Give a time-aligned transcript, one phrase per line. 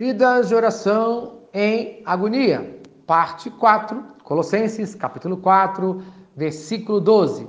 [0.00, 6.02] Vidas de oração em agonia, parte 4, Colossenses, capítulo 4,
[6.34, 7.46] versículo 12.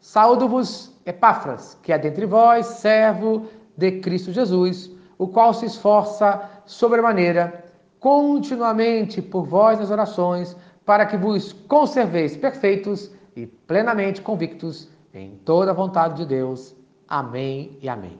[0.00, 7.64] Saúdo-vos, Epáfras, que é dentre vós, servo de Cristo Jesus, o qual se esforça sobremaneira,
[7.98, 15.70] continuamente por vós nas orações, para que vos conserveis perfeitos e plenamente convictos em toda
[15.70, 16.76] a vontade de Deus.
[17.08, 18.18] Amém e amém.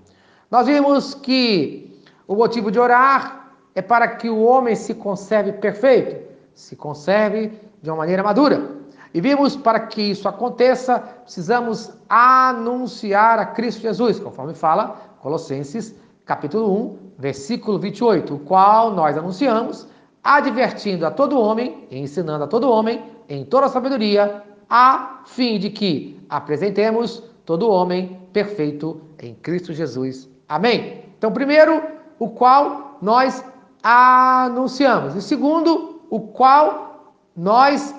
[0.51, 3.44] Nós vimos que o motivo de orar
[3.75, 7.53] é para que o homem se conserve perfeito, se conserve
[7.83, 8.71] de uma maneira madura.
[9.13, 16.73] E vimos para que isso aconteça, precisamos anunciar a Cristo Jesus, conforme fala Colossenses capítulo
[16.73, 19.87] 1, versículo 28, o qual nós anunciamos,
[20.23, 25.71] advertindo a todo homem ensinando a todo homem em toda a sabedoria, a fim de
[25.71, 30.29] que apresentemos todo homem perfeito em Cristo Jesus.
[30.49, 31.05] Amém.
[31.17, 31.83] Então, primeiro,
[32.19, 33.45] o qual nós
[33.85, 35.15] anunciamos.
[35.15, 37.95] E segundo, o qual nós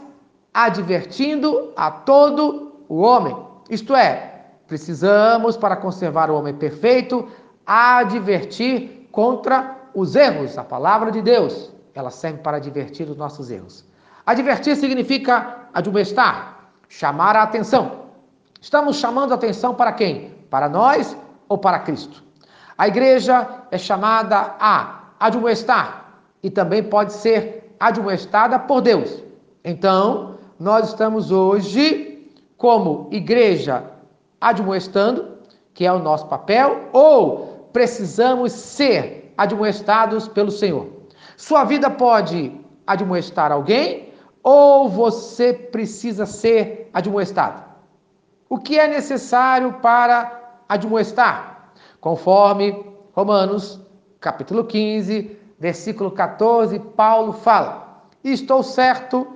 [0.52, 3.38] advertindo a todo o homem.
[3.70, 7.28] Isto é, precisamos, para conservar o homem perfeito,
[7.66, 10.58] advertir contra os erros.
[10.58, 13.86] A palavra de Deus, ela serve para advertir os nossos erros.
[14.26, 18.06] Advertir significa admoestar, chamar a atenção.
[18.59, 20.31] Estamos chamando a atenção para quem?
[20.50, 21.16] Para nós
[21.48, 22.24] ou para Cristo?
[22.78, 29.24] A igreja é chamada a admoestar e também pode ser admoestada por Deus.
[29.64, 33.84] Então, nós estamos hoje como igreja
[34.40, 35.38] admoestando,
[35.74, 40.88] que é o nosso papel, ou precisamos ser admoestados pelo Senhor.
[41.36, 47.64] Sua vida pode admoestar alguém ou você precisa ser admoestado.
[48.48, 51.72] O que é necessário para admoestar?
[52.00, 53.82] Conforme Romanos
[54.26, 59.28] capítulo 15, versículo 14, Paulo fala: Estou certo,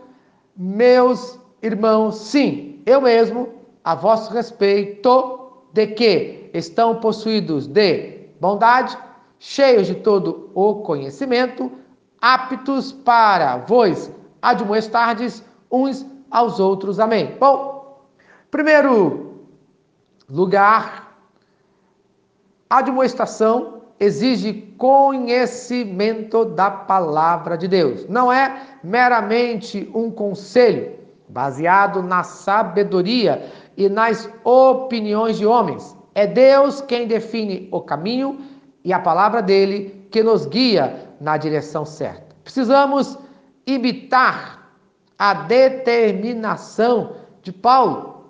[0.57, 3.49] meus irmãos, sim, eu mesmo,
[3.83, 8.97] a vosso respeito, de que estão possuídos de bondade,
[9.37, 11.71] cheios de todo o conhecimento,
[12.19, 14.09] aptos para vos
[14.41, 16.99] admoestardes uns aos outros.
[16.99, 17.37] Amém.
[17.39, 18.07] Bom,
[18.49, 19.45] primeiro
[20.27, 21.15] lugar,
[22.67, 28.07] admoestação exige conhecimento da palavra de Deus.
[28.07, 33.45] Não é meramente um conselho baseado na sabedoria
[33.75, 35.95] e nas opiniões de homens.
[36.15, 38.39] É Deus quem define o caminho
[38.83, 42.35] e a palavra dele que nos guia na direção certa.
[42.43, 43.17] Precisamos
[43.67, 44.71] imitar
[45.17, 48.23] a determinação de Paulo,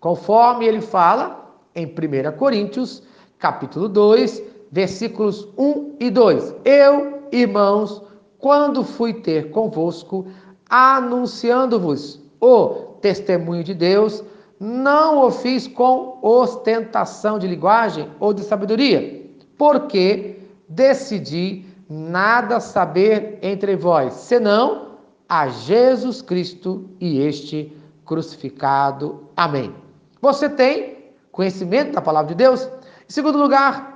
[0.00, 3.02] conforme ele fala em 1 Coríntios,
[3.38, 6.56] capítulo 2, versículos 1 e 2.
[6.64, 8.02] Eu, irmãos,
[8.40, 10.26] quando fui ter convosco,
[10.68, 12.70] anunciando-vos o
[13.00, 14.24] testemunho de Deus,
[14.58, 19.24] não o fiz com ostentação de linguagem ou de sabedoria,
[19.56, 24.88] porque decidi nada saber entre vós, senão
[25.28, 27.72] a Jesus Cristo e este
[28.04, 29.28] crucificado.
[29.36, 29.72] Amém.
[30.20, 32.68] Você tem conhecimento da palavra de Deus?
[33.08, 33.93] Em segundo lugar,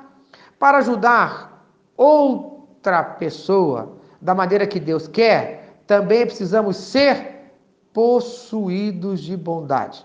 [0.58, 7.52] para ajudar outra pessoa da maneira que Deus quer, também precisamos ser
[7.92, 10.04] possuídos de bondade.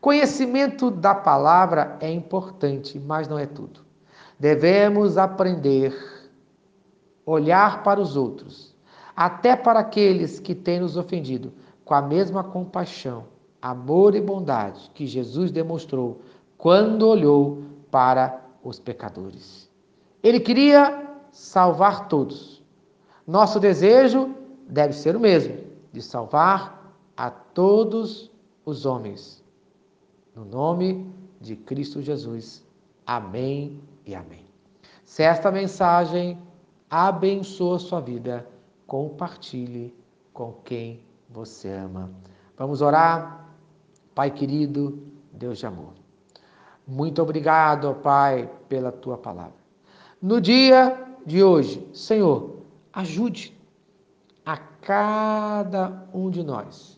[0.00, 3.80] Conhecimento da palavra é importante, mas não é tudo.
[4.38, 5.96] Devemos aprender,
[7.24, 8.74] olhar para os outros,
[9.16, 11.52] até para aqueles que têm nos ofendido,
[11.84, 13.24] com a mesma compaixão,
[13.62, 16.20] amor e bondade que Jesus demonstrou
[16.58, 19.65] quando olhou para os pecadores.
[20.22, 22.62] Ele queria salvar todos.
[23.26, 24.34] Nosso desejo
[24.68, 25.58] deve ser o mesmo,
[25.92, 28.30] de salvar a todos
[28.64, 29.44] os homens.
[30.34, 32.64] No nome de Cristo Jesus.
[33.06, 34.46] Amém e amém.
[35.04, 36.38] Se esta mensagem
[36.90, 38.46] abençoa sua vida,
[38.86, 39.94] compartilhe
[40.32, 42.10] com quem você ama.
[42.56, 43.46] Vamos orar?
[44.14, 45.02] Pai querido,
[45.32, 45.92] Deus de amor.
[46.86, 49.65] Muito obrigado, Pai, pela tua palavra
[50.20, 51.86] no dia de hoje.
[51.92, 53.56] Senhor, ajude
[54.44, 56.96] a cada um de nós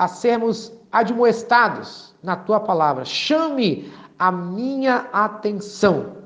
[0.00, 3.04] a sermos admoestados na tua palavra.
[3.04, 6.16] Chame a minha atenção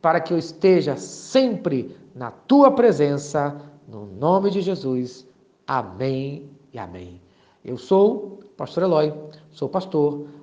[0.00, 5.24] para que eu esteja sempre na tua presença, no nome de Jesus.
[5.64, 7.20] Amém e amém.
[7.64, 9.14] Eu sou pastor Eloy,
[9.52, 10.26] sou pastor